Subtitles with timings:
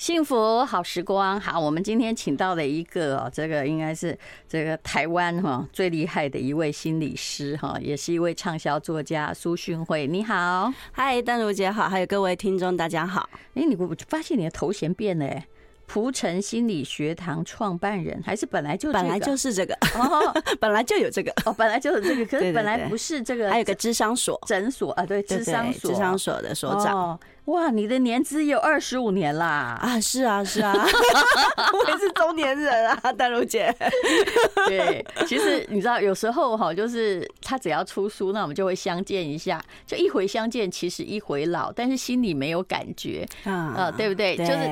[0.00, 13.28] 幸福好时光，好，我们今天请到了一个哦，这个应该是这个台湾哈最厉害的一位心理师哈，也是一位畅销作家苏训慧，你好，嗨，丹如姐好，还有各位听众大家好。
[13.52, 15.46] 哎，你我发现你的头衔变了哎。
[15.86, 19.74] 蒲城心理学堂创办人，还是本来就本来就是这个。
[19.98, 21.32] 哦， 本来就有这个。
[21.44, 24.40] 哦，本来就是这个，可是本来不是这个，还有个智商所。
[24.46, 27.18] 诊所啊，对，智商所，智商所的所长。
[27.46, 29.78] 哇，你的年资有二十五年啦！
[29.80, 33.74] 啊，是啊，是啊， 我也是中年人啊，丹如姐。
[34.68, 44.36] 对，其实你知道，有时候哈，就是他只要出书，那我们就会相见一下，就一回相见，其实一回老，但是心里没有感觉啊，对不对？
[44.36, 44.68] 就是。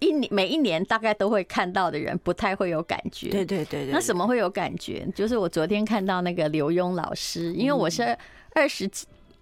[0.00, 3.30] 一年每一年大概都会看到的人，不太会有感觉。
[3.30, 3.90] 对对对对。
[3.92, 5.04] 那什么会有感觉？
[5.12, 8.16] 就是我昨天看到那个刘墉老师，因为我是
[8.54, 8.88] 二十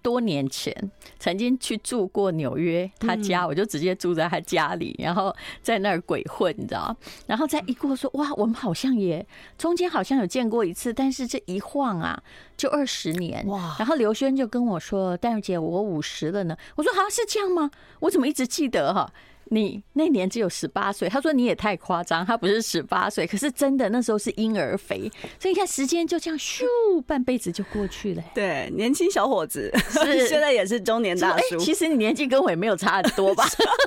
[0.01, 0.73] 多年前
[1.19, 6.95] 曾经去住过纽约他家，我就直接住在他家里，然后在那儿鬼混，你知道？
[7.25, 9.25] 然后再一过说，哇，我们好像也
[9.57, 12.21] 中间好像有见过一次，但是这一晃啊，
[12.55, 13.75] 就二十年哇！
[13.79, 17.69] 然后刘轩就跟我说：“戴茹姐，我五十了呢。”我说：“好像是这样吗？
[18.01, 19.11] 我怎么一直记得哈？”
[19.49, 25.09] 你那年只有十八岁，他说你也太夸张，他不是十八岁，可是真的那时候是婴儿肥，
[25.39, 26.63] 所以你看时间就这样咻，
[27.05, 28.23] 半辈子就过去了。
[28.33, 31.57] 对，年轻小伙子，是 现在也是中年大叔。
[31.57, 33.45] 其实你年纪跟我也没有差很多吧？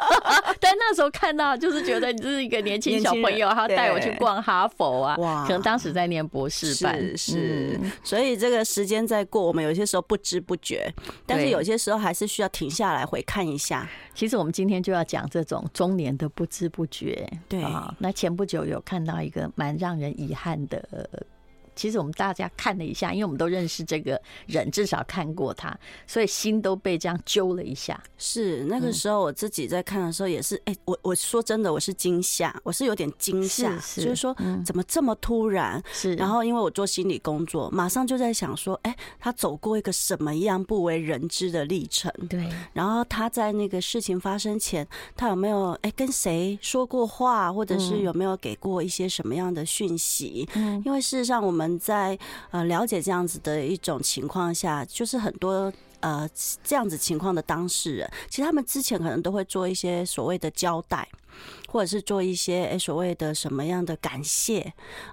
[0.61, 10.93] 但那时候看到就是觉得你是一个年轻小朋友，他带我去逛哈佛啊，哇，可能当时在念博士班，是，是，所以这个时间在过，我们有些时候不知不觉，
[11.27, 13.89] 但是有些时候还是需要停下来回看一下。
[14.15, 17.95] 其实我们今天就要讲这种中年的不知不觉，对啊。
[17.99, 21.09] 那前不久有看到一个蛮让人遗憾的。
[21.81, 25.75] 其实我们大家看了一下，因为我们都认识这个人，至少看过他，
[26.07, 27.99] 所以心都被这样揪了一下。
[28.19, 35.83] 是那个时候我自己在看的时候也是，哎、欸，我我说真的，我是惊吓，我是有点惊吓，就是说怎么这么突然？
[35.91, 36.15] 是。
[36.17, 42.13] 然后因为我做心理工作，马上就在想说，哎，他走过一个什么样不为人知的历程？
[42.29, 42.47] 对。
[42.75, 44.87] 然后他在那个事情发生前，
[45.17, 50.47] 他有没有哎跟谁说过话，或者是有没有给过一些什么样的讯息？
[50.57, 50.83] 嗯。
[50.85, 51.70] 因为事实上我们。
[51.79, 52.19] 在
[52.51, 56.29] 呃了解这样子的一种情况下，就是很多呃
[56.63, 61.09] 这样子情况的当事人，其实他们之前可能都会做一些所谓的交代。
[61.69, 64.61] 或者是做一些诶所谓的什么样的感谢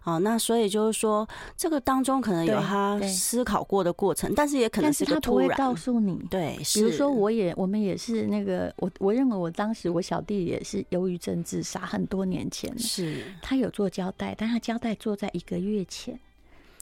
[0.01, 0.17] 啊？
[0.17, 1.25] 那所以就是说，
[1.55, 5.47] 这个当中可能有他思考过的过程，但是也可能是个突然。
[5.47, 16.19] 他不会告诉你，对，比如说我也我们也是那个我我认为我当时我小弟也是忧郁症自杀，很多年前是他有做交代，但他交代做在一个月前，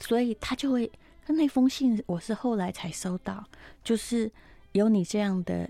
[0.08, 0.92] 所以他就会
[1.28, 3.44] 那封信我是后来才收到，
[3.84, 4.32] 就是
[4.74, 5.70] 有你这样的。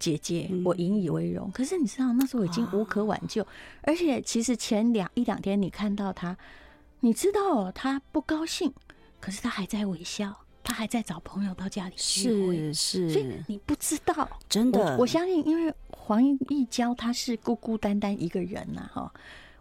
[0.00, 1.50] 姐姐，我引以为荣。
[1.50, 3.44] 可是你知道，那时候已经无可挽救。
[3.82, 6.36] 而且，其实前两一两天，你看到他，
[7.00, 8.72] 你知道他不高兴，
[9.18, 12.72] 可是他还在微笑，他还在找朋友到家里聚会。
[12.72, 14.96] 是是，所以你不知道，真的。
[14.98, 19.12] 我相信，因为黄义娇她是孤孤单单一个人呐，哈。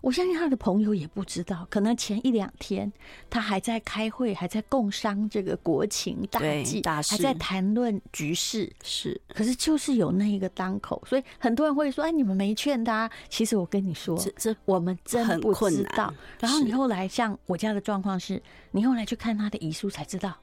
[0.01, 2.91] 我相信他的朋友也不知道，可能前一两天
[3.29, 8.71] 他还在开会，还在共商这个国情大计，还在谈论局势。
[8.83, 16.13] 是，可是就是有那一个当口，所以很多人会说：“哎，你们没劝他。”其实我跟你说，这这我们真不知道。
[16.39, 18.41] 然后你后来像我家的状况是，
[18.71, 20.37] 你后来去看他的遗书才知道，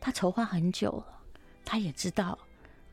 [0.00, 1.06] 他筹划很久了，
[1.64, 2.38] 他也知道，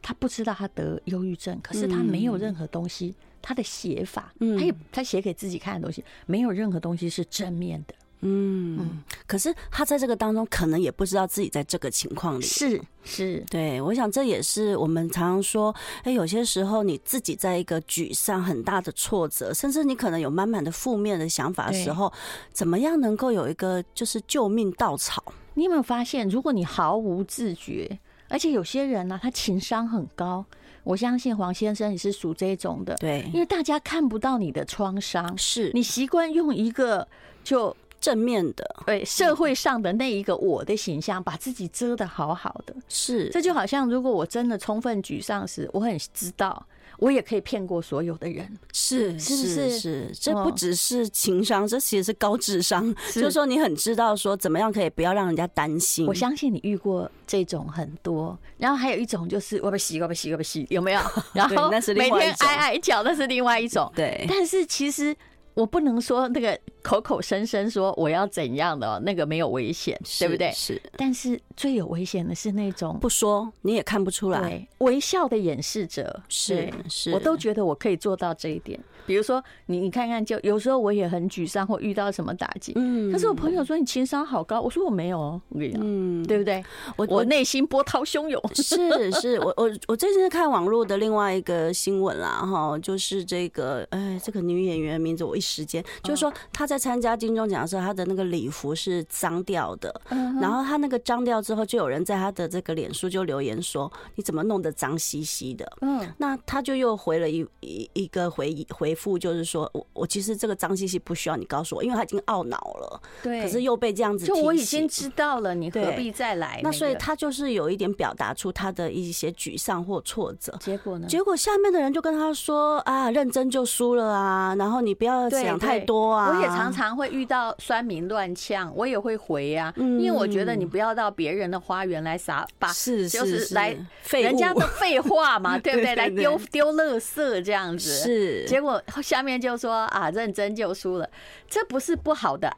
[0.02, 3.16] 他不知道他得忧郁症，可是他没有任何东西。
[3.42, 7.96] 他的写法，嗯他也他写给自己看的东西，没有任何东西是正面的。
[8.24, 12.44] 嗯嗯，可是他在这个当中，可能也不知道自己在这个情况里。
[12.44, 22.14] 是是，对，我想这也是我们常常说，哎，有些时候你自己在一个沮丧、很大的挫折，甚至你可能有满满的负面的想法的时候，
[22.54, 25.24] 怎么样能够有一个就是救命稻草？
[25.56, 28.00] 你有没有发现，如果你毫无自觉，
[28.30, 30.46] 而且有些人呢、啊，他情商很高。
[30.84, 35.72] 我相信黄先生也是属这种的，对，因为大家看不到你的创伤，是。
[35.74, 37.08] 你习惯用一个
[37.44, 46.66] 就正面的，对社会上的那一个我的形象，把自己遮得好好的，是，这就好像如果我真的充分沮丧时，我很知道。
[47.02, 52.94] 我也可以骗过所有的人，是是是是，这不只是情商，这其实是高智商。
[53.12, 56.06] 就是说，你很知道说怎么样可以不要让人家担心。
[56.06, 61.02] 我相信你遇过这种很多，然后还有一种就是我不洗，我不洗，我不洗，有没有？
[61.34, 63.92] 然后每天挨挨脚，那是另外一种。
[63.96, 65.16] 对，但是其实
[65.56, 70.52] 我不能说那个口口声声说我要怎样的，那个没有危险，对不对？
[70.52, 70.82] 是。
[70.98, 76.22] 但是最有危险的是那种不说你也看不出来，对，微笑的掩饰者。
[76.28, 78.80] 是是，我都觉得我可以做到这一点。
[79.06, 82.72] 比如说，你你看看，就有时候我也很沮丧，或遇到什么打击。
[82.76, 83.12] 嗯。
[83.12, 86.64] 可是我朋友说你情商好高，我说我没有哦，我跟你讲，嗯，对不对？
[86.96, 88.42] 我我内心波涛汹涌。
[88.56, 99.94] 是是，我我我最近是看网络的另外一个新闻啦，哈，就是这个，哎，这个女演员的名字我一时间，就是说她在参加金钟奖的时候，他的那个礼服是脏掉的，
[100.40, 105.70] 然后他那个脏掉之后，就有人在他的这个脸书就留言说，你怎么弄得脏兮兮的？
[105.82, 116.62] 嗯，那他就又回了一一一个回回复，就是说我我其实这个脏兮兮不需要你告诉我，因为他已经懊恼了，对，可是又被这样子，就我已经知道了，你何必再来？
[116.64, 121.06] 那所以他就是有一点表达出他的一些沮丧或挫折，结果呢？
[121.06, 126.22] 结果下面的人就跟他说啊，认真就输了啊，然后你不要想太多啊。
[126.32, 133.76] 我也常常会遇到酸民乱呛，我也会回啊，因为我觉得你不要到别人的花园来撒把，是就是来
[134.12, 135.96] 人家的废话嘛， 对不对？
[135.96, 138.46] 来丢丢垃圾这样子，是。
[138.46, 141.10] 结果下面就说啊，认真就输了，
[141.50, 142.56] 这不是不好的。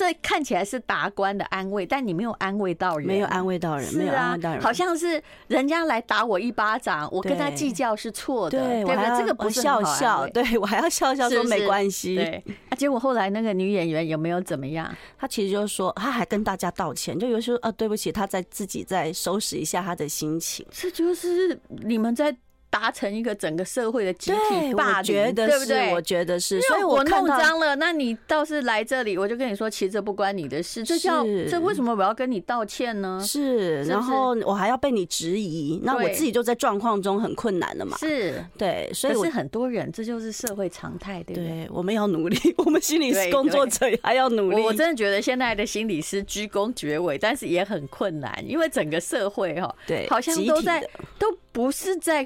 [0.00, 12.42] 这看起来是达官的安慰，但你没有安慰到人，没有安慰到人，没有安慰到人，好像是人家来打我一巴掌，我跟他计较是错的，对，对这个不笑笑，对 我还要笑笑说没关系，对。
[12.70, 14.90] 啊，结果后来那个女演员有没有怎么样？
[15.18, 20.64] 她其实就是说，她还跟大家道歉，就有时候啊，对不起，她在自己在收拾一下她的心情。
[20.70, 22.34] 这就是你们在。
[22.70, 25.92] 达成一个整个社会的集体霸凌，对不对？
[25.92, 30.84] 我觉得是，所以我弄脏了，那你倒是来这里，我就跟你说，其实这不关你的事。
[30.84, 33.20] 这叫这为什么我要跟你道歉呢？
[33.26, 37.96] 是，然后我还要被你质疑，那我自己就在状况中很困难了嘛。
[37.98, 41.68] 是对，所以是很多人，这就是社会常态，对不对？
[41.72, 44.62] 我们要努力，我们心理师工作者还要努力。
[44.62, 50.80] 我真的觉得现在的心理师鞠躬绝尾，但是也很困难，因为整个社会哈，对，好像都在
[51.18, 52.24] 都不是在。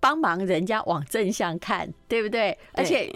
[0.00, 2.56] 帮忙人家往正向看，对不对？
[2.72, 3.14] 而且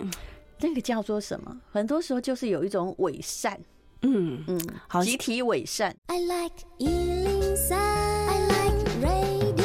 [0.60, 1.60] 那个叫做什么？
[1.72, 3.58] 很多时候就是有一种伪善，
[4.02, 5.96] 嗯嗯，好，集体伪善。
[6.06, 9.64] I like 103, I like radio。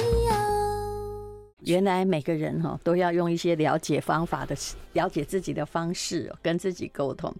[1.61, 4.55] 原来每个人哈都要用一些了解方法的、
[4.93, 7.31] 了解自己的方式跟自己沟通。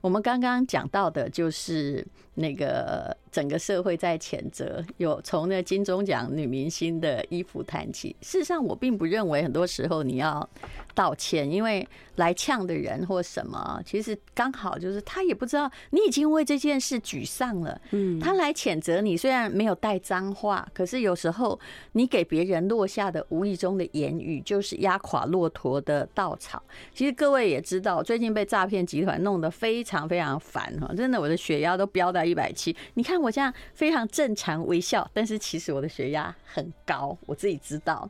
[0.00, 3.16] 我们刚刚讲到的就是那个。
[3.34, 8.14] 整个社会在谴责，有从那金钟奖女明星的衣服谈起。
[8.20, 10.48] 事实上，我并不认为很多时候你要
[10.94, 11.84] 道歉，因为
[12.14, 17.80] 来呛的人或什么，其实刚好就是他也不知道你已经为这件事沮丧了。
[17.90, 21.58] 嗯，他来谴责你，虽然没有带脏话，可是有时候
[21.90, 26.62] 你给别人落下的无意中的言语，就是压垮骆驼的稻草。
[26.92, 32.76] 其实各位也知道，最近被诈骗集团弄得非常非常烦哈，真的，我的血压都飙一百七。
[32.94, 33.14] 你看。
[33.24, 38.06] 我这样非常正常微笑，但是其实我的血压很高，我自己知道。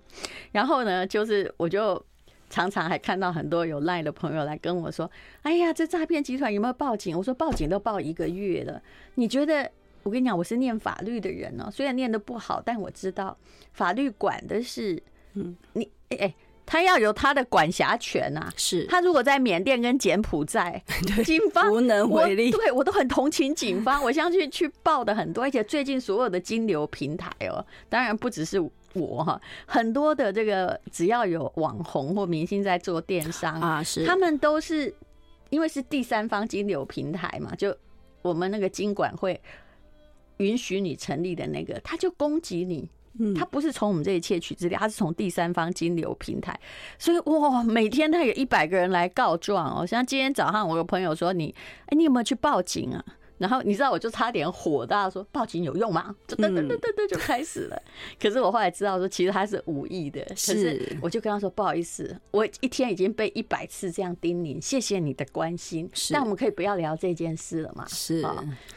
[0.51, 2.05] 然后呢，就是我就
[2.51, 5.09] 常常还看到很多有赖的朋友来跟我说
[5.43, 8.83] ：“哎呀，这诈骗集团有没有报警？”我说：“报警都报一个月了。”
[9.15, 9.71] 你觉得？
[10.03, 13.37] 我跟你讲，我是念法律的人哦，虽然念得不好，但我知道
[13.73, 15.01] 法律管的是，
[15.35, 16.35] 嗯，你哎哎。
[16.67, 20.83] 他要有他的管辖权啊，是他如果在缅甸跟柬埔寨，
[21.25, 22.51] 警方无能为力。
[22.51, 28.59] 对我都很同情警方， 我相信去报的很多，而且最近所有的金流平台哦，当然不只是
[28.95, 34.95] 我哈，很多的这个只要有网红或明星在做电商啊，是他们都是
[35.51, 37.77] 因为是第三方金流平台嘛，就
[38.23, 39.41] 我们那个金管会
[40.39, 42.89] 允许你成立的那个，他就攻击你。
[43.37, 46.59] 他不是从我们这里窃取资料，他是从第三方金流平台，
[46.99, 49.87] 所以哇，每天他有一百个人来告状哦。
[49.87, 51.55] 像今天早上，我有朋友说你，
[51.87, 53.05] 哎，你有没有去报警啊？
[53.39, 56.15] 然后你知道，我就差点火大，说报警有用吗？
[56.27, 57.83] 就噔噔噔噔噔就开始了。
[58.21, 60.25] 可是我后来知道说，其实他是无意的。
[60.29, 65.91] 可是我就跟他说，不好意思，我一天已经被一百次这样叮咛，谢谢你的关心。
[66.11, 67.85] 但我们可以不要聊这件事了嘛？
[67.89, 68.25] 是，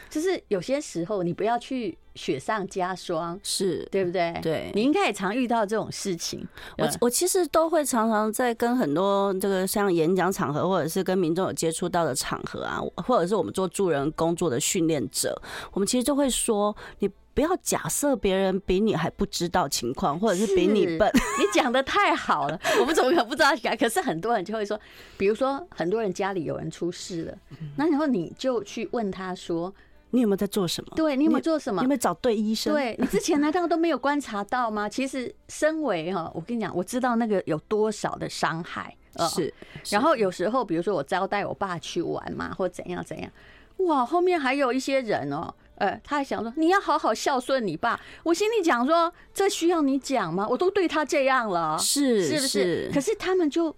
[0.10, 1.98] 就是有些时候你不要去。
[2.18, 4.38] 雪上加霜，是对不对？
[4.42, 6.46] 对，你应该也常遇到这种事情。
[6.78, 15.40] 我我其实都会常常在跟很多这个像演讲场合，或者是跟民众有接触到的场合啊，或者是我们做助人工作的训练者，
[15.72, 21.08] 我们其实就会说，你不要假设别人比你还不知道情况，或者是比你笨。
[21.14, 23.52] 你讲的太好了， 我们怎么可能不知道？
[23.80, 24.80] 可是很多人就会说，
[25.18, 27.38] 比如说很多人家里有人出事了，
[27.76, 29.74] 那然后你就去问他说。
[30.12, 30.92] 你有没有在做什么？
[30.96, 31.82] 对，你有没有做什么？
[31.82, 32.74] 你有没有找对医生？
[32.74, 34.88] 对，你之前难道都没有观察到吗？
[34.88, 38.96] 其实，身为哈，我跟你讲，我知道那个有多少的伤害，
[39.30, 39.54] 是。
[39.90, 43.30] 然后有时候，比如说我招待我爸去玩嘛，或怎样怎样，
[43.78, 48.00] 哇，后面还有一些人哦，呃，他还想说你要好好孝顺你爸。
[48.24, 50.48] 我心里讲说，这需要你讲吗？
[50.50, 52.92] 我都对他这样了，是是不是？
[52.94, 53.76] 可是他们就。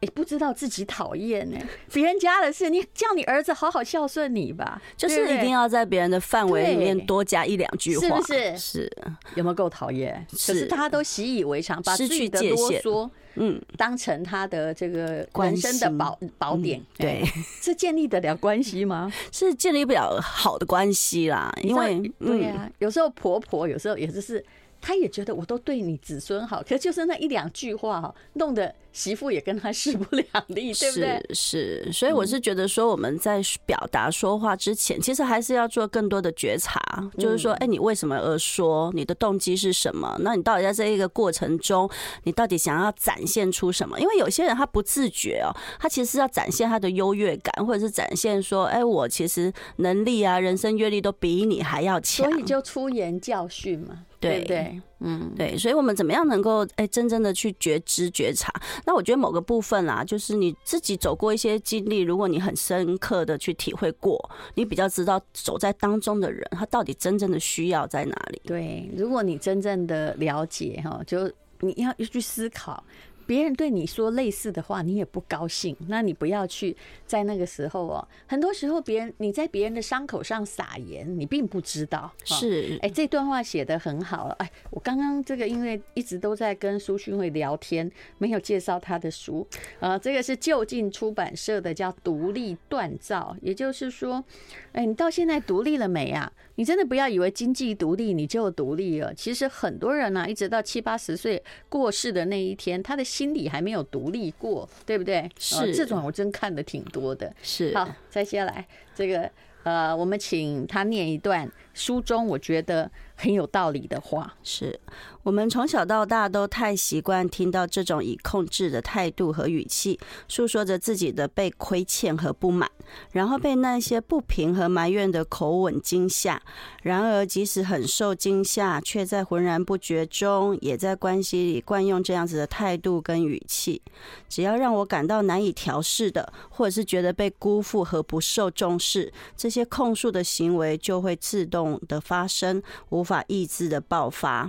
[0.00, 1.58] 也不知道自己讨厌呢，
[1.92, 8.56] 别人家的事，你叫你儿子好好孝顺你吧，就是一定要在别人的范围里面多加一两句话，是不是？
[8.56, 8.92] 是，
[9.34, 10.26] 有没有够讨厌？
[10.30, 17.22] 可是大家都习以为常，把自己的啰嗦，嗯，当成他的这个人生的宝宝典，对，
[17.60, 19.12] 是建立得了关系吗？
[19.30, 24.42] 是建立不了好的关系啦，因为对呀，有时候婆婆有时候也就是。
[24.80, 31.24] 他也觉得我都对你子孙好，可是就是那一两句话哈，弄得媳妇也跟他势不两立，对不对？
[31.32, 36.80] 是，是，所以我是觉得说我们在表达说话之前，其实还是要做更多的觉察，
[37.18, 38.90] 就是说，哎，你为什么而说？
[38.94, 40.16] 你的动机是什么？
[40.20, 41.88] 那你到底在这一个过程中，
[42.24, 44.00] 你到底想要展现出什么？
[44.00, 54.06] 因为有些人他不自觉哦，他其实是要展现他的优越感，或者是展现说，哎，我其实能力啊、人生阅历都比你还要强，所以就出言教训嘛。
[54.20, 58.52] 对对，嗯，对，所以，我们怎么样能够哎，真正的去觉知觉察？
[58.84, 68.42] 那我觉得某个部分啦，就是你自己走过一些经历，如果你很深刻的去体会过，你比较知道走在当中的人，他到底真正的需要在哪里？
[68.44, 71.26] 对，如果你真正的了解哈，就
[71.60, 72.84] 你要去思考。
[73.30, 78.08] 别人对你说类似的话，你也不高兴，那你不要去在那个时候哦。
[78.26, 82.12] 很多时候，别人你在别人的伤口上撒盐，你并不知道。
[82.24, 84.34] 是，哎，这段话写得很好了。
[84.40, 89.46] 哎，我刚刚这个因为一直都在跟苏勋慧聊天，没有介绍他的书。
[89.78, 93.36] 呃，这个是就近出版社的，叫《独立锻造》。
[93.42, 94.24] 也就是说，
[94.72, 96.32] 哎，你到现在独立了没啊？
[96.56, 99.14] 你真的不要以为经济独立你就独立了。
[99.14, 105.30] 其实很多人呢，一直到七八十岁过世的那一天，他的心里还没有独立过，对不对？
[105.38, 107.30] 是这种我真看的挺多的。
[107.42, 109.30] 是好，再下来这个
[109.62, 114.34] 呃，我们请他念一段书中我觉得很有道理的话。
[114.42, 114.80] 是
[115.22, 122.70] 我们从小到大都太习惯听到这种以控制的态度和语气，诉说着自己的被亏欠和不满。
[123.12, 126.42] 然后被那些不平和埋怨的口吻惊吓。
[126.82, 133.80] 然而，即使很受惊吓，却在浑然不觉中，也在关系里惯用这样子的态度跟语气。
[134.28, 144.48] 只要让我感到难以调试的，或者是觉得被辜负和不受重视，这些控诉的行为就会自动的发生，无法抑制的爆发。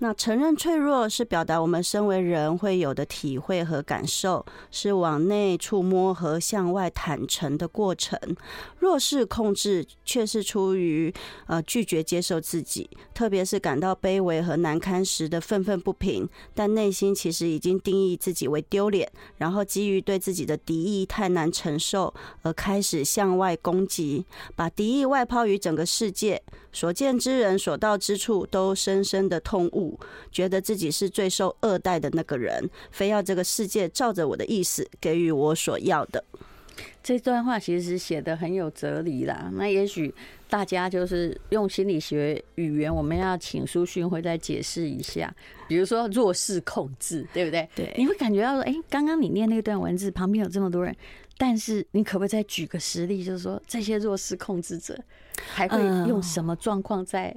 [0.00, 8.18] 那承认脆弱是表达我们身为人会有的体会和感受，是往内触摸和向外坦诚的过程，
[8.78, 11.10] 若是控制，却是出于
[11.46, 26.42] 呃拒绝接受自己，特别是感到卑微和难堪时的愤愤不平，但内心其实已经定义自己为丢脸，然后基于对自己的敌意太难承受，而开始向外攻击，把敌意外抛于整个世界，
[26.72, 29.98] 所见之人、所到之处都深深的痛悟，
[30.30, 36.24] 觉得自己是最受恶待的那个人，非要这个世界照着我的意思给予我所要的。
[37.02, 39.50] 这段话其实写的很有哲理啦。
[39.54, 40.12] 那也许
[40.48, 45.32] 大家就是用心理学语言，我们要请苏训慧再解释一下。
[45.68, 47.68] 比如说弱势控制，对不对？
[47.74, 50.94] 对，你会感觉到说，哎，刚刚你念那段文字旁边有这么多人，
[51.44, 54.96] 但是你可不可以再举个实例，就是说这些弱势控制者
[55.52, 57.34] 还会用什么状况在？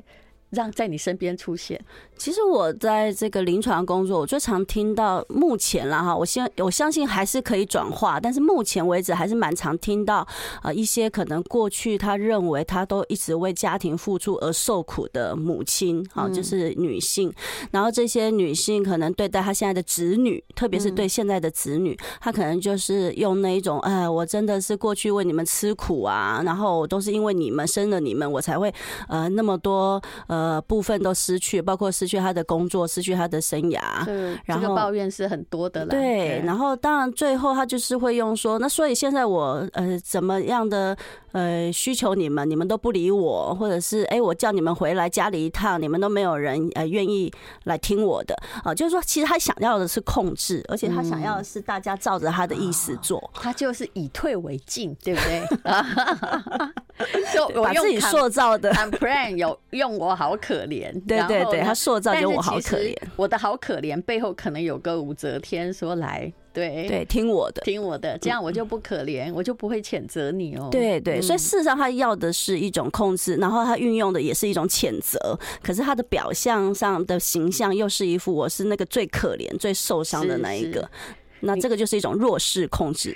[0.56, 1.80] 让在你身边出现。
[2.18, 10.26] 其实我在这个临床工作，我最常听到目前了哈，我相我相信还是可以转化，但是目前为止还是蛮常听到
[10.62, 17.32] 啊一些可能过去他认为他都一直为家庭付出而受苦的母亲啊，就是女性，
[17.72, 28.74] 然后这些女性可能对待她现在的子女，特别是对现在的子女，她可能就是用那一种哎，我真的是过去为你们吃苦啊，然后都是因为你们生了你们，我才会
[29.10, 30.45] 呃那么多呃。
[30.46, 33.80] 呃，部分都失去，包括失去他的工作，失去他的生涯。
[34.46, 35.88] 然后这个抱怨是很多的了。
[35.88, 40.96] 对，然后当然最后他就是会用说，那所以现在我呃怎么样的
[41.32, 47.34] 呃需求你们，你们都不理我，或者是哎我叫你们回来家里一趟，你们都没有人呃愿意
[47.64, 55.44] 来听我的啊，就是说其实他想要的是控制，而且他想要的是大家照着他的意思做，嗯、他就是以退为进，对不对？
[57.34, 70.70] 就把自己塑造的 plan 有用我好可怜，对对对，他塑造就我好可怜，我的好可怜背后可能有个武则天说来，对对，听我的，听我的，这样我就不可怜，我就不会谴责你哦。
[70.72, 80.90] 对对，所以事实上他要的是一种控制，然后他运用的也是一种谴责，可是他的表象上的形象又是一副我是那个最可怜、最受伤的那一个。
[81.42, 83.16] 那这个就是一种弱势控制。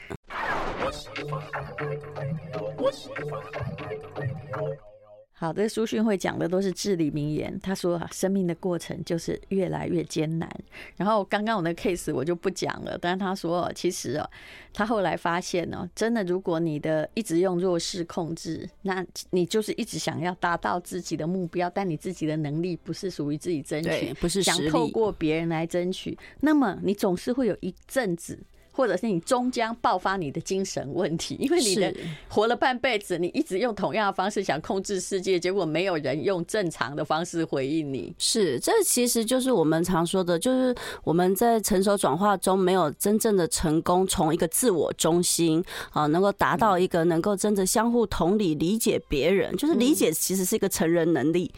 [5.39, 7.57] 好的，书讯会讲的都是至理名言。
[7.63, 10.53] 他说：“生命的过程就是越来越艰难。”
[10.97, 14.29] 然后刚刚我那个 case 我就不讲了，但是他说，其实哦，
[14.73, 28.37] 他后来发现哦，真的，如果你的一直用弱势控制，那你就是一直想要达到自己的目标，但你自己的能力不是属于自己争取，不是想透过别人来争取，那么你总是会有一阵子。
[28.71, 31.93] 或者是你终将爆发你的精神问题， 因为你的
[32.27, 38.13] 活了半辈子，你一直用同样的方式想控制世界，结果没有人用正常的方式回应你。
[38.17, 40.73] 是，这其实就是我们常说的，就是
[41.03, 51.51] 我们在成熟转化中没有真正的成功，从一个自我中心啊，能够达到一个能够真的相互同理、理解别人，就是理解其实是一个成人能力。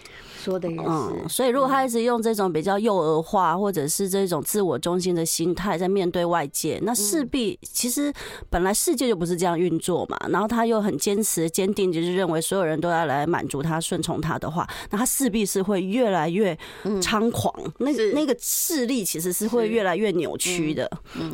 [0.43, 8.11] 说的也是，嗯，所以如果他一直用这种比较幼儿化，或者是这种自我中心的心态在面对外界，那势必其实
[8.49, 10.17] 本来世界就不是这样运作嘛。
[10.29, 16.57] 然后他又很坚持、坚定，就是认为所有人都要来满足他、顺从他的话，那他势必是会越来越
[17.01, 17.53] 猖狂。
[17.77, 20.89] 那个那个势力其实是会越来越扭曲的。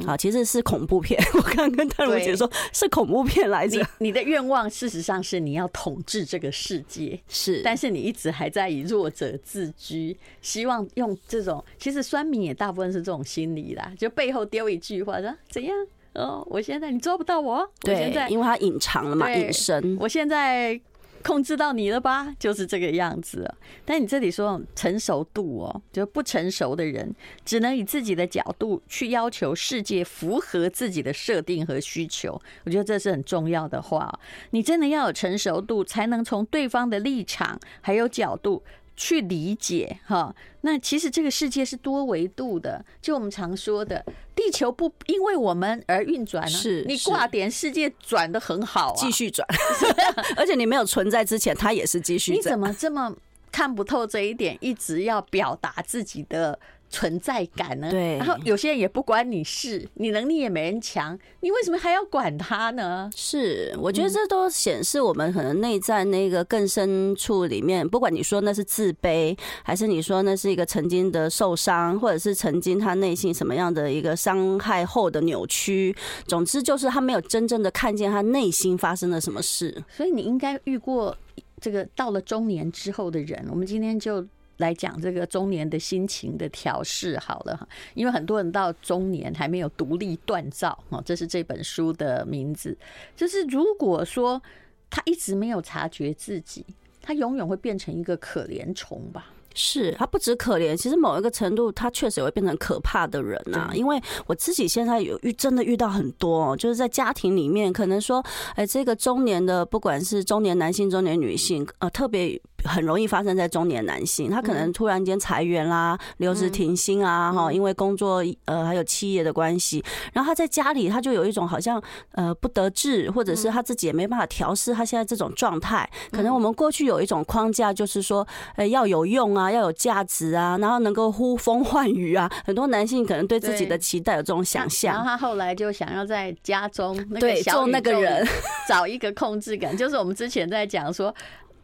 [0.05, 1.17] 啊，其实是恐怖片。
[1.33, 3.81] 我刚刚跟淡如姐说，是恐怖片来着。
[3.99, 8.97] 你的愿望事实上是你要统治这个世界，是，但是你一直还在以弱。
[8.97, 15.75] 弱者自居，希望用这种，其实酸民也大部分是这种心理啦，就背后丢一句话说怎样
[16.13, 20.79] 哦，我现在你抓不到我，对，我现在因为他隐藏了嘛，隐身，我现在
[21.23, 23.51] 控制到你了吧，就是这个样子。
[23.83, 27.11] 但你这里说成熟度哦，就不成熟的人
[27.43, 34.19] 只能以自己的角度去要求世界符合自己的设定和需求，我觉得这是很重要的话。
[34.51, 38.61] 你真的要有成熟度，才能从对方的立场还有角度。
[38.99, 44.03] 去理解哈，那其实这个世界是多维度的，就我们常说的，
[44.47, 46.49] 地球不因为我们而运转呢。
[46.49, 49.45] 是，你挂点，世界转的很好啊，继续转，
[50.37, 52.31] 而且你没有存在之前，它也是继续。
[52.31, 53.13] 你怎么这么
[53.51, 54.57] 看不透这一点？
[54.61, 56.57] 一直要表达自己的。
[56.89, 57.89] 存在感呢？
[57.91, 63.09] 对，然后有些人也不关你事，你能力也没人强，你为什么还要管他呢？
[63.15, 79.83] 是，我觉得这都显示我们可能内在那个更深处里面，不管你说那是自卑，还是你说那是一个曾经的受伤，或者是曾经他内心什么样的一个伤害后的扭曲，总之就是他没有真正的看见他内心发生了什么事。
[79.89, 81.15] 所以你应该遇过
[81.59, 84.25] 这个到了中年之后的人，我们今天就。
[84.57, 92.75] 来讲这个中年的心情的调试好了哈，因为很多人到中年还没有独立锻造哦，这是这本书的名字。
[93.15, 94.41] 就是如果说
[94.89, 96.65] 他一直没有察觉自己，
[97.01, 99.33] 他永远会变成一个可怜虫吧。
[99.59, 103.71] 是他不止可怜，其实某一个程度，他确实也会变成可怕的人呐。
[103.73, 112.39] 因为我自己现在有遇，真的遇到很多，就是在家庭里面，可能说，哎，这个中年的，不管是中年男性、中年女性，呃，特别。
[112.63, 125.89] 很容易发生在中年男性，他可能突然间裁员啦、留职停薪啊，哈，因为工作呃还有企业的关系，然后他在家里他就有一种好像呃不得志，或者是他自己也没办法调试他现在这种状态。
[126.11, 132.29] 可能我们过去有一种框架，就是说呃要有用啊，要有价值啊，然后能够呼风唤雨啊。
[132.45, 138.27] 很多男性可能对自己的期待有这种想象，然后他后来就想要在家中对做那个人。
[138.67, 141.13] 找一个控制感，就是我们之前在讲说。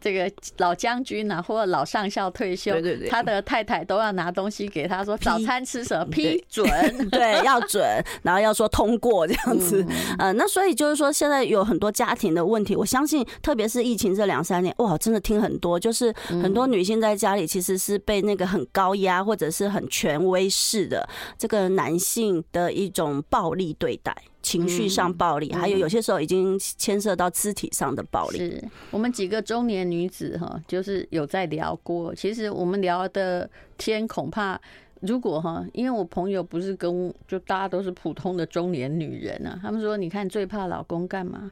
[0.04, 6.04] 这个老将军啊，或者老上校退休，对对对，他的太太都要拿东西给他说，早餐吃什么？
[6.10, 6.68] 批准，
[7.08, 7.82] 对，要准，
[8.22, 9.82] 然后要说通过这样子。
[10.18, 24.14] 呃，那所以就是说，现在有很多家庭的问题，我相信，特别是疫情这两三年，哇，真的听很多，就是很多女性在家里其实是被那个很高压或者是很权威式的这个男性的一种暴力对待。
[24.44, 28.36] 情绪上暴力，还有有些时候已经牵涉到肢体上的暴力。
[28.36, 32.14] 是我们几个中年女子哈，就是有在聊过。
[32.14, 34.60] 其实我们聊的天，恐怕
[35.00, 41.50] 如果哈，因为我朋友不是跟就大家都是普通的中年女人啊，他们说，你看最怕老公干嘛？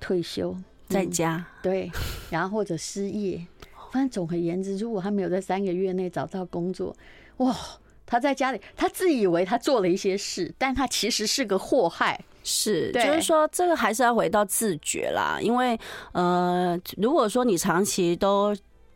[0.00, 0.56] 退休
[0.88, 1.90] 在家，对，
[2.30, 3.46] 然后或者失业。
[3.92, 6.96] 反正总而言之，如果他没有在三个月内找到工作，
[7.36, 7.54] 哇。
[8.06, 12.20] 他在家里，他自以为他做了一些事，但他其实是个祸害。
[12.42, 15.38] 是，就是说，这个还是要回到自觉啦。
[15.40, 15.78] 因为，
[16.12, 18.54] 呃，如果说你长期都。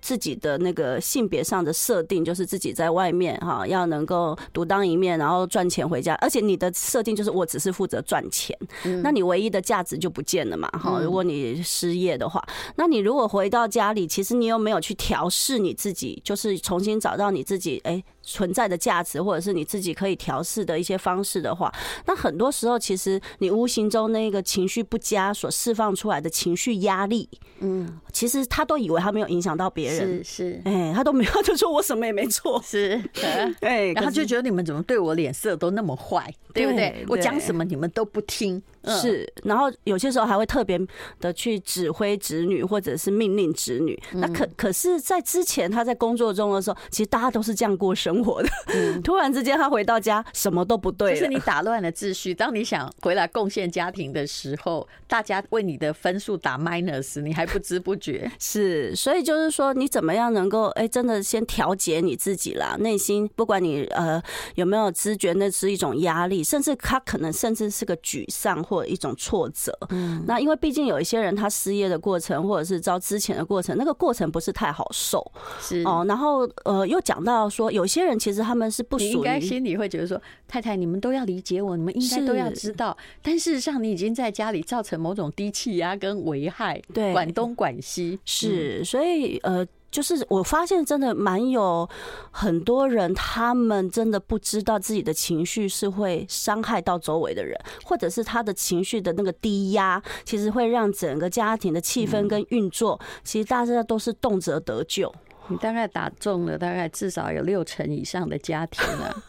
[0.08, 6.14] 自己的那个性别上的设定，就是自己在外面哈，要能够独当一面，然后赚钱回家。
[6.14, 8.58] 而且你的设定就是我只是负责赚钱，
[9.02, 10.98] 那你唯一的价值就不见了嘛哈。
[11.02, 12.42] 如果你失业的话，
[12.76, 21.70] 那你如果回到家里，其实你又没有去调试你自己，就是重新找到你自己，哎，存在的价值，或者是你自己可以调试的一些方式的话，
[22.06, 27.28] 那很多时候其实你无形中那个情绪不佳所释放出来的情绪压力，
[27.60, 33.00] 嗯，其实他都以为他没有影响到别人，是是，哎，他都没有，就说我什么也没做，是，
[33.60, 37.04] 哎，然后就觉得你们怎么对我脸色都那么坏，对不对？
[37.08, 38.62] 我讲什么你们都不听。
[39.02, 40.80] 是，然后有些时候还会特别
[41.20, 44.00] 的去指挥子女，或者是命令子女。
[44.12, 48.48] 那可可是，在之前他在工作中的时候，其实大家都是这样过生活的。
[49.04, 52.32] 突然之间他回到家，什么都不对，就是你打乱了秩序。
[52.32, 58.30] 当你想回来贡献家庭的时候，大家为你的分数打 minus，你还不知不觉。
[58.40, 64.20] 是，所以就是说，你怎么样能够哎，真的先调节你自己啦，内心不管你呃
[64.56, 68.88] 有没有知觉，那是一种压力，甚至他可能甚至是个沮丧或。
[68.88, 76.06] 一种挫折，嗯，那因为毕竟有一些人他失业的过程，或者是遭之前的过程，那个过程不是太好受，是哦。
[76.08, 82.96] 然后呃，又讲到说，有些人其实他们是不属于，应该心里会觉得说，太太你们都要理解我，你们应该都要知道。
[83.20, 89.67] 但事实上，你已经在家里造成某种低气压跟危害，对，管东管西，是，所以呃。
[89.90, 91.88] 就是我发现真的蛮有
[92.30, 105.12] 很多人，他们真的不知道自己的情绪是会伤害到周围的人，或者是他的情绪的那个低压，其实会让整个家庭的气氛跟运作，其实大家都是动辄得咎。
[105.48, 109.22] 你大概打中了大概至少有六成以上的家庭了。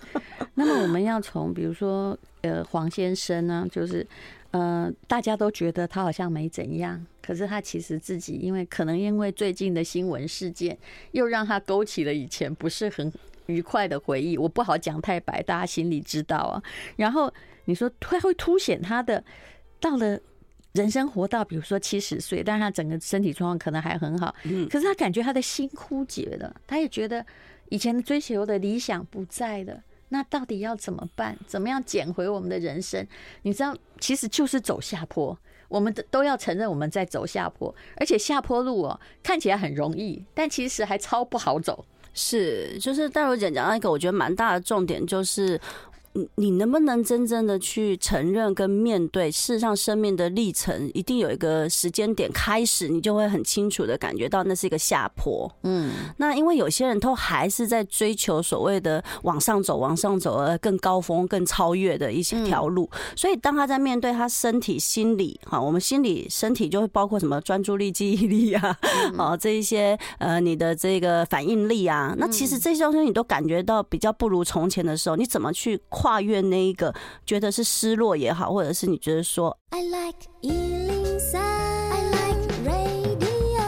[0.56, 4.06] 那么我们要从比如说呃黄先生呢，就是。
[4.52, 10.76] 呃，大家都觉得他好像没怎样，可是他其实自己，因为可能因为最近的新闻事件，
[11.12, 13.14] 又让他勾起了以前不是很
[13.46, 14.36] 愉快的回忆。
[14.36, 16.64] 我不好讲太白，大家心里知道啊。
[16.96, 17.32] 然后
[17.66, 19.24] 你说他会凸显他的
[19.80, 20.20] 到了
[20.72, 24.34] 人生活到比如说七十岁，但是他整个身体状况可能还很好，
[24.68, 27.24] 可是他感觉他的心枯竭了，他也觉得
[27.70, 29.84] 以前追求的理想不在了。
[30.08, 31.38] 那到底要怎么办？
[31.46, 33.06] 怎么样捡回我们的人生？
[33.44, 35.38] 你知道，其实就是走下坡。
[35.70, 41.86] 我们都要承认我们在走下坡，而且下坡路哦，看起来很容易，但其实还超不好走。
[42.14, 45.58] 是，就是大如姐讲到一个我觉得蛮大的重点，就是。
[46.14, 49.32] 你你能不能真正的去承认跟面对？
[49.32, 55.50] 事实上，生命的历程一定有一个时间点开始，你就会很清楚的感觉到那是一个下坡。
[55.64, 68.78] 嗯，那因为有些人都还是在追求所谓的往上走、往上走而更高峰、更超越的一些条路，所以当他在面对他身体、心理，哈，我们心理、身体就会包括什么专注力、记忆力啊，
[69.18, 83.60] 啊，这一些呃，你的这个反应力啊，那其实这些东西你都感觉到比较不如从前的时候，你怎么去跨越那一个，觉得是失落也好，或者是你觉得说，I like 103, I like radio。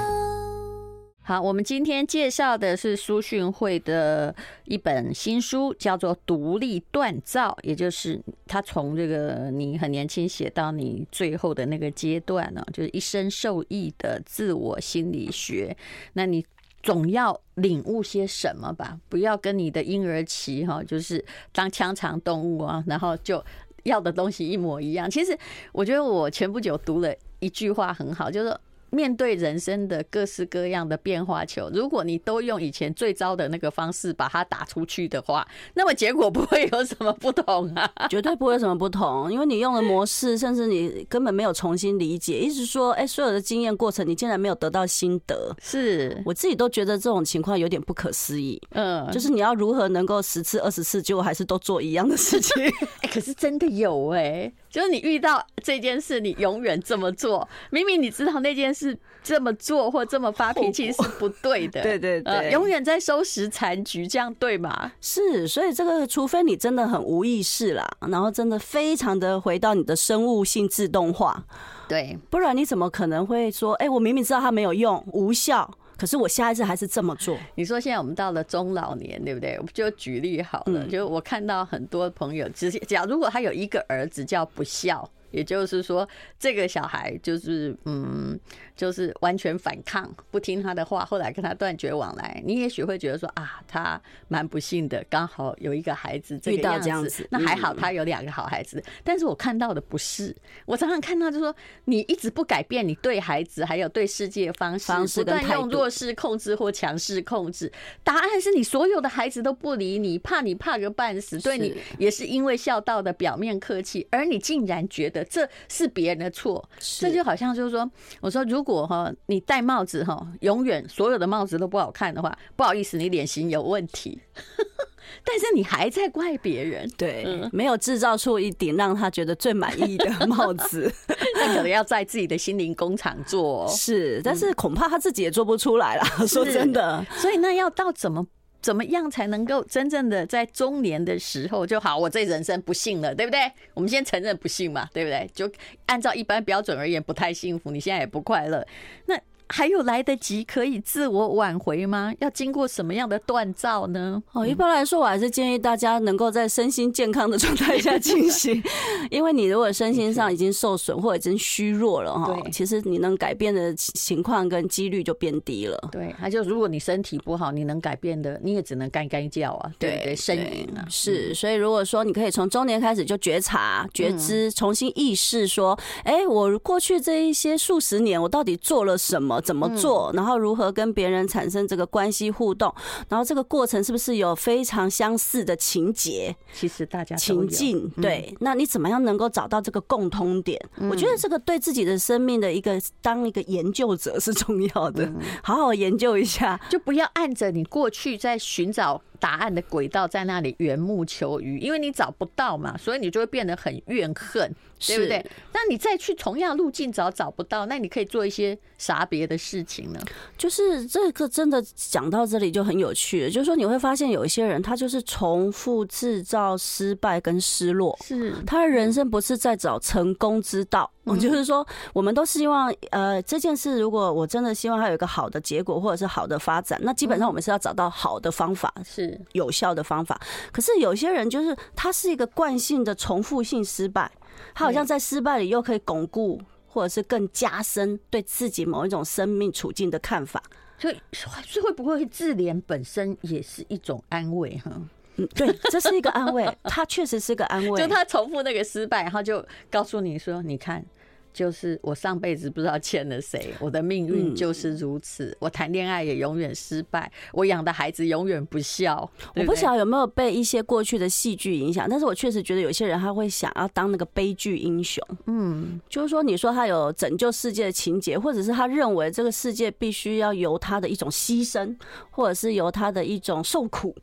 [1.23, 15.75] 好，我们今天介绍的是苏训会的一本新书，叫做《独立锻造》，也就是他从这个你很年轻写到你最后的那个阶段呢，就是一生受益的自我心理学。
[16.13, 16.45] 那你。
[16.81, 23.43] 总要领悟些什么吧，不要跟你的婴儿期哈，就是当腔肠动物啊，然后就
[23.83, 25.09] 要的东西一模一样。
[25.09, 25.37] 其实
[25.71, 28.57] 我觉得我前不久读了一句话很好，就是。
[28.91, 48.61] 面对人生的各式各样的变化球，如果你都用以前最糟的那个方式把它打出去的话，那么结果不会有什么不同啊， 绝对不会有什么不同，因为你用的模式，甚至你根本没有重新理解，一直说，哎，所有的经验过程，你竟然没有得到心得，是我自己都觉得这种情况有点不可思议。
[48.71, 52.63] 嗯，就是你要如何能够十次、二十次，结果还是都做一样的事情？
[53.01, 54.51] 哎，可是真的有哎。
[54.71, 64.93] 就是你遇到这件事，你永远这么做，明明你知道那件事这么做或这么发脾气是不对的， 对对对，永远在收拾残局，这样对吗？
[65.01, 71.43] 是，所以这个除非你真的很无意识啦，然后真的非常的回到你的生物性自动化，
[71.89, 75.69] 对，不然你怎么可能会说，哎，我明明知道它没有用，无效。
[76.01, 77.37] 可是我下一次还是这么做。
[77.53, 79.55] 你说现在我们到了中老年，对不对？
[79.61, 86.07] 我就举例好了，就我看到很多朋友，只是假如果他有一个儿子叫不孝，也就是说
[86.39, 88.39] 这个小孩就是嗯。
[88.73, 92.41] 就是完全反抗，不听他的话，后来跟他断绝往来。
[92.43, 98.83] 你也许会觉得说啊，他蛮不幸的，刚好有一个孩子遇到这样子，那还好他有两个好孩子。
[99.03, 107.71] 但是我看到的不是，我常常看到就是说，你一直不改变你对孩子还有对世界方式，方式不断用弱势控制或强势控制。
[108.03, 118.81] 答案是你所有的孩子都不理你，怕你怕个半死，对你也是因为孝道的表面客气，而你竟然觉得这是别人的错，这就好像就是说，我说如果。
[118.81, 124.19] 哈你戴帽子哈，永远所有的帽子都不好看的话，不好意思，你脸型有问题。
[125.23, 130.91] 但是你还在怪别人，对，嗯、没有制造出一顶让他觉得最满意的帽子，
[131.35, 133.67] 那可能要在自己的心灵工厂做。
[133.67, 136.03] 是，但是恐怕他自己也做不出来了。
[136.19, 138.25] 嗯、说真的，所以那要到怎么
[138.61, 141.97] 怎么样才能够真正的在中年的时候就好？
[141.97, 143.51] 我这人生不幸了，对不对？
[143.73, 145.29] 我们先承认不幸嘛，对不对？
[145.33, 145.51] 就
[145.87, 148.65] 按照一般标准而言，不太幸福，你现在也不快乐，
[149.05, 149.19] 那。
[149.51, 152.13] 还有来得及可以自我挽回吗？
[152.19, 154.21] 要经过什么样的锻造呢？
[154.31, 158.63] 哦，一般来说，我还是建议大家能够在身心健康的状态下进行，
[159.11, 165.77] 因为你如果身心上已经受损或者已经虚弱了哈，其实你能改变的情况跟几率就变低了。
[165.91, 170.85] 对，他就如果你身体不好，你能改变的，你也只能干干叫啊，对对，呻吟啊。
[170.89, 179.40] 是，所以如果说你可以从中年开始就觉察、觉知，重新意识说，哎，我过去这一些数十年，我到底做了什么？
[179.41, 180.11] 怎么做？
[180.13, 182.73] 然后如何跟别人产生这个关系互动？
[183.09, 186.35] 然后这个过程是不是有非常相似的情节？
[186.53, 190.59] 其实大家情境对，那你怎么样能够找到这个共通点？
[190.89, 195.11] 我觉得这个对自己的生命的一个当一个研究者是重要的，
[195.43, 204.53] 好好研究一下，就不要按着你过去在寻找答案的轨道在那里缘木求鱼，因为你找不到嘛，所以你就会变得很怨恨。
[204.87, 205.23] 对不对？
[205.53, 209.99] 那你再去同样路径找找不到，那你可以做一些啥别的事情呢？
[210.35, 220.91] 就是这个真的讲到这里就很有趣了，就是说你会发现有一些人他就是重复制造失败跟失落，是他的人生不是在找成功之道。
[221.05, 230.19] 嗯，就是说我们都希望呃这件事如果我真的希望它有一个好的结果或者是好的发展，那基本上我们是要找到好的方法，是有效的方法。
[230.51, 234.11] 可是有些人就是他是一个惯性的重复性失败。
[234.53, 240.41] 他好像在失败里又可以巩固，或者是更加深对自己某一种生命处境的看法，
[240.77, 244.71] 所以所以会不会自怜本身也是一种安慰哈？
[245.17, 247.81] 嗯，对，这是一个安慰，他确实是个安慰。
[247.81, 250.85] 就他重复那个失败，然后就告诉你说：“你看。”
[251.33, 255.27] 就是我上辈子不知道欠了谁，我的命运就是如此。
[255.27, 259.09] 嗯、我谈恋爱也永远失败，我养的孩子永远不孝。
[259.37, 265.01] 我不晓得有没有被一些过去的戏剧影响，但是我确实觉得有些人他会想要当那个悲剧英雄。
[265.27, 271.73] 嗯，就是说，你说他有拯救世界的情节，或者是他认为这个世界必须要由他的一种牺牲，
[272.09, 273.95] 或者是由他的一种受苦，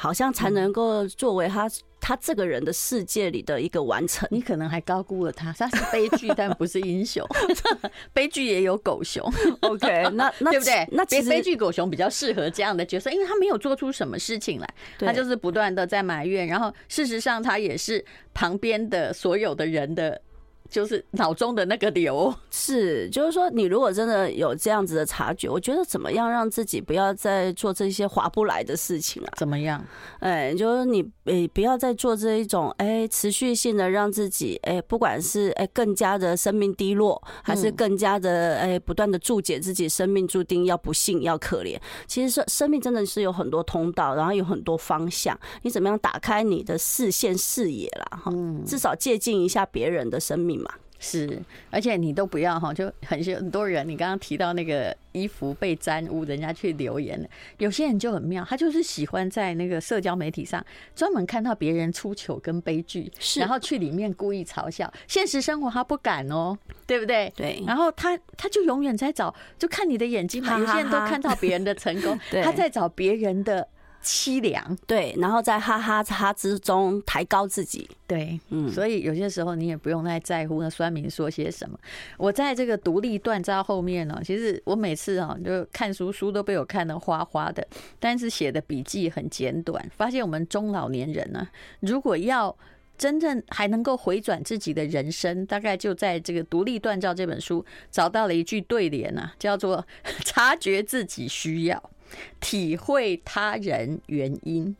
[0.00, 1.70] 好像才能够作为他。
[2.02, 5.52] 他这个人的世界里的一个完成，你可能还高估了他。
[5.52, 7.22] 他是悲剧，但不是英雄。
[8.14, 9.22] 悲剧也有狗熊
[9.60, 10.08] ，OK？
[10.14, 10.88] 那 那对不对？
[10.92, 14.66] 那其实悲剧狗熊比较适合这样的角色，因为他没有做出什么事情来，
[14.98, 16.46] 他就是不断的在埋怨。
[16.46, 20.22] 然后事实上，他也是旁边的所有的人的。
[20.70, 29.32] 就是脑中的那个瘤， 是，就是说，你如果真的有这样子的察觉，我觉得怎么样让自己不要再做这些划不来的事情啊？
[29.36, 29.84] 怎么样？
[30.20, 41.76] 哎，就是你，诶，不要再做这一种，哎，持续性的让自己，哎，不管是哎更加的生命低落，还是更加的哎不断的注解自己生命注定要不幸要可怜。
[42.06, 48.20] 其实生生命真的是有很多通道，然后有很多方向，你怎么样打开你的视线视野啦？
[48.22, 48.32] 哈，
[48.64, 50.59] 至少借鉴一下别人的生命。
[51.02, 53.88] 是，而且你都不要哈，就很很多人。
[53.88, 57.26] 你刚刚提到那个衣服被沾污，人家去留言了。
[57.56, 60.62] 有些人就很妙，他就是喜欢在那个社交媒体上
[60.94, 64.92] 专门看到别人出糗跟悲剧，然后去里面故意嘲笑。
[65.08, 66.54] 现实生活他不敢哦，
[66.86, 67.32] 对不对？
[67.34, 67.64] 对。
[67.66, 70.58] 然后他他就永远在找，就看你的眼睛嘛。
[70.58, 73.66] 有些人都看到别人的成功， 他在找别人的。
[74.02, 81.78] 凄凉，对，然后在哈哈哈之中抬高自己，对，嗯，所以有些时候你也不用太在乎那酸民说些什么。
[82.16, 87.66] 我在这个独立锻造后面呢，其实我每次啊就看书，书都被我看得花花的，
[87.98, 89.86] 但是写的笔记很简短。
[89.94, 91.46] 发现我们中老年人呢，
[91.80, 92.56] 如果要
[92.96, 99.86] 真正还能够回转自己的人生，大概就在这个《独立锻造》这本书找到了一句对联啊，叫做
[100.24, 101.90] “察觉自己需要”。
[102.40, 104.74] 体会他人原因。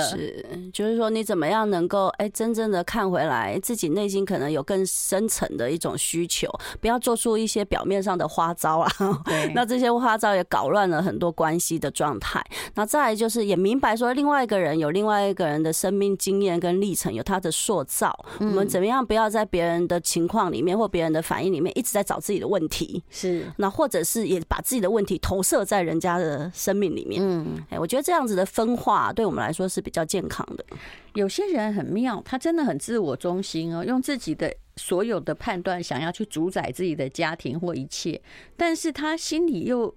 [0.00, 6.48] 是，就是说你怎么样能够哎，真正的看回来自己内心可能有更深层的一种需求，
[6.80, 8.90] 不要做出一些表面上的花招啊。
[9.26, 12.42] 对， 那这些花招也搞乱了很多关系的状态。
[12.74, 18.18] 那再来就是也明白说，另外一个人有另外一个人的生命经验跟历程，有他的塑造。
[18.40, 23.02] 我们怎么样不要在别人的情况里面或别人的反应里面一直在找自己的问题？
[23.10, 27.20] 是，那或者是也把自己的问题投射在人家的生命里面。
[27.22, 29.81] 嗯，哎，我觉得这样子的分化对我们来说是。
[29.82, 30.64] 比较健康的，
[31.14, 38.22] 有些人很妙，他真的很自我中心哦，用自己的所有的判断想要去主宰自己的家庭或一切，
[38.56, 39.94] 但是他心里又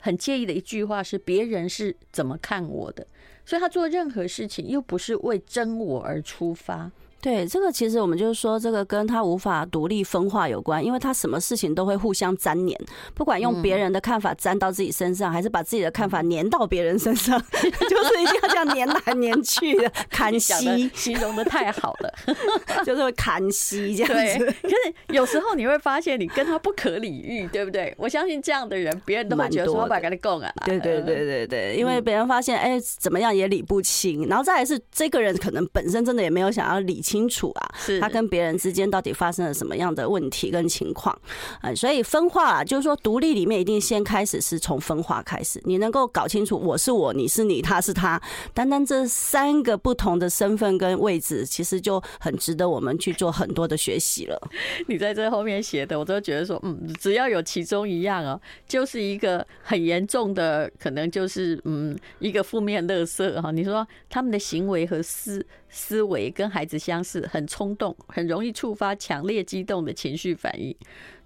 [0.00, 3.06] 很介意的一句话是别人是怎么看我的，
[3.44, 6.90] 所以他做任何事情又不是为真我而出发。
[7.20, 12.80] 对，这个其实我们就是说，这个跟他无法独立分化有关，因为他什么事情都会互相粘黏，
[13.12, 22.14] 不管用别人的看法粘到自己身上，还是把自己的看法粘到别人身上， 就是一定要这样粘来粘去的，砍西，形容的太好了，
[22.86, 24.46] 就是会砍西这样子。
[24.62, 24.76] 可是
[25.08, 27.92] 有时候你会发现，你跟他不可理喻，对不对？
[27.98, 30.62] 我相信这样的人，别人都会觉得说，我把啊。
[30.64, 37.02] 对对对对对，因为别人发现，哎，怎么样也理不清，然后再来是这个人可能本身真的也没有想要理。
[37.08, 41.18] 清楚啊，是他跟别人之间到底发生了什么样的问题跟情况，
[41.62, 48.20] 嗯，所以分化啊，就是说独立里面一定先开始是从分化开始，你能够搞清楚我是我，你是你，他是他，
[48.52, 54.38] 单单这三个不同的身份跟位置，其实就很值得我们去做很多的学习了。
[54.86, 63.50] 你在这后面写的，我都觉得说，嗯，只要有其中一样哦，就是一个很严重的，可能就是嗯一个负面乐色哈。
[63.50, 70.76] 你说他们的行为和思思维跟孩子相似，很冲动，很容易触发强烈激动的情绪反应。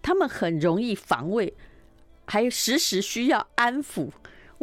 [0.01, 1.55] 他们很容易防卫，
[2.27, 4.11] 还时时需要安抚。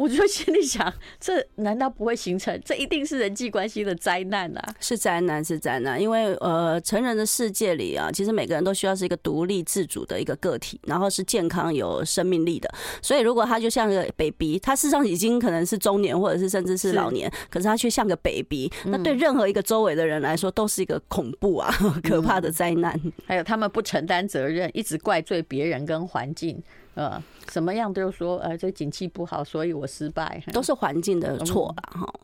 [0.00, 2.58] 我就心里想，这难道不会形成？
[2.64, 4.74] 这一定是人际关系的灾难啊！
[4.80, 6.00] 是灾难，是灾难。
[6.00, 12.72] 因为呃，成人的世界里啊，其实每个人都需要是一个独立自主的一个个体，然后是健康有生命力的。
[13.02, 21.70] 所以，如果他就像个 baby，他事实上已经可能是中年，或者是甚至是老年，是可是他却像个 baby，那对任何一个周围的人来说，都是一个恐怖啊、
[22.02, 22.98] 可怕的灾难。
[23.26, 26.62] 还有，他们不承担责任，一直怪罪别人跟环境。
[26.94, 32.14] 呃，什么样都说，呃，这景气不好，所以我失败，都是环境的错吧哈。